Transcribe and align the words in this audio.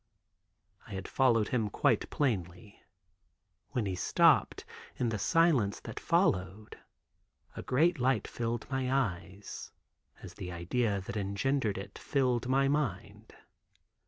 I 0.87 0.93
had 0.95 1.07
followed 1.07 1.49
him 1.49 1.69
quite 1.69 2.09
plainly. 2.09 2.81
When 3.73 3.85
he 3.85 3.93
stopped, 3.93 4.65
in 4.95 5.09
the 5.09 5.19
silence 5.19 5.79
that 5.81 5.99
followed 5.99 6.79
a 7.55 7.61
great 7.61 7.99
light 7.99 8.27
filled 8.27 8.67
my 8.71 8.91
eyes, 8.91 9.71
as 10.23 10.33
the 10.33 10.51
idea 10.51 11.01
that 11.01 11.17
engendered 11.17 11.77
it 11.77 11.99
filled 11.99 12.47
my 12.47 12.67
mind. 12.67 13.35